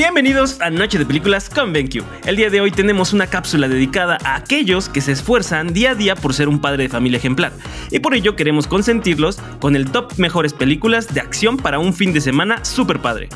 [0.00, 2.02] Bienvenidos a Noche de Películas con BenQ.
[2.24, 5.94] El día de hoy tenemos una cápsula dedicada a aquellos que se esfuerzan día a
[5.94, 7.52] día por ser un padre de familia ejemplar.
[7.90, 12.14] Y por ello queremos consentirlos con el top mejores películas de acción para un fin
[12.14, 13.28] de semana super padre.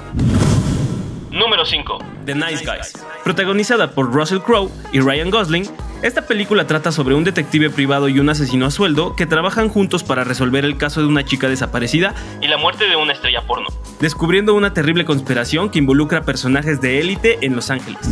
[1.30, 1.98] Número 5.
[2.24, 2.94] The Nice Guys.
[3.24, 5.68] Protagonizada por Russell Crowe y Ryan Gosling,
[6.00, 10.04] esta película trata sobre un detective privado y un asesino a sueldo que trabajan juntos
[10.04, 13.68] para resolver el caso de una chica desaparecida y la muerte de una estrella porno,
[14.04, 18.06] descubriendo una terrible conspiración que involucra personajes de élite en Los Ángeles.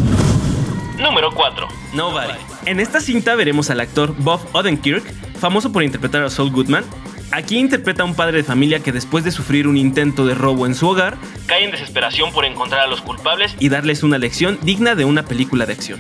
[0.99, 1.69] Número 4.
[1.93, 2.33] Nobody.
[2.65, 5.05] En esta cinta veremos al actor Bob Odenkirk,
[5.39, 6.85] famoso por interpretar a Saul Goodman,
[7.31, 10.67] Aquí interpreta a un padre de familia que después de sufrir un intento de robo
[10.67, 14.59] en su hogar, cae en desesperación por encontrar a los culpables y darles una lección
[14.61, 15.99] digna de una película de acción.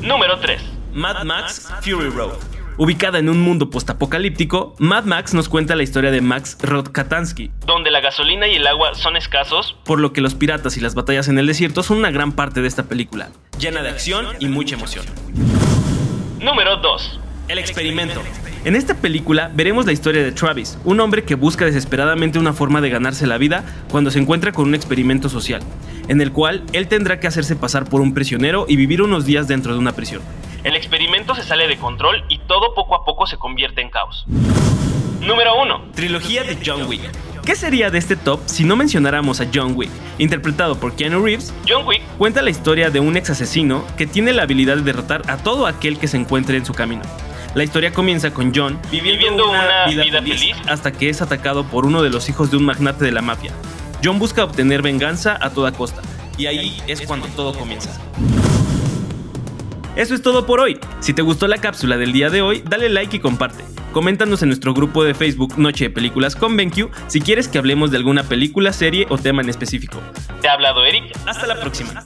[0.00, 0.62] Número 3.
[0.92, 2.57] Mad Max Fury Road.
[2.80, 7.90] Ubicada en un mundo postapocalíptico, Mad Max nos cuenta la historia de Max Rodkatansky, donde
[7.90, 11.26] la gasolina y el agua son escasos, por lo que los piratas y las batallas
[11.26, 14.76] en el desierto son una gran parte de esta película, llena de acción y mucha
[14.76, 15.04] emoción.
[16.40, 17.20] Número 2.
[17.48, 18.22] El experimento.
[18.64, 22.80] En esta película veremos la historia de Travis, un hombre que busca desesperadamente una forma
[22.80, 25.62] de ganarse la vida cuando se encuentra con un experimento social,
[26.06, 29.48] en el cual él tendrá que hacerse pasar por un prisionero y vivir unos días
[29.48, 30.22] dentro de una prisión.
[30.64, 34.24] El experimento se sale de control y todo poco a poco se convierte en caos.
[35.20, 35.90] Número 1.
[35.94, 37.02] Trilogía de John Wick.
[37.44, 39.90] ¿Qué sería de este top si no mencionáramos a John Wick?
[40.18, 44.32] Interpretado por Keanu Reeves, John Wick cuenta la historia de un ex asesino que tiene
[44.32, 47.02] la habilidad de derrotar a todo aquel que se encuentre en su camino.
[47.54, 52.02] La historia comienza con John viviendo, una, vida, feliz hasta que es atacado por uno
[52.02, 53.52] de los hijos de un magnate de la mafia.
[54.04, 56.02] John busca obtener venganza a toda costa,
[56.36, 57.98] y ahí es cuando todo comienza.
[59.98, 60.78] Eso es todo por hoy.
[61.00, 63.64] Si te gustó la cápsula del día de hoy, dale like y comparte.
[63.92, 67.90] Coméntanos en nuestro grupo de Facebook Noche de Películas con BenQ si quieres que hablemos
[67.90, 69.98] de alguna película, serie o tema en específico.
[70.40, 71.18] Te ha hablado Eric.
[71.26, 72.04] Hasta la próxima.